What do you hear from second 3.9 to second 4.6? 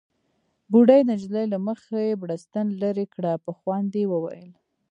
يې وويل: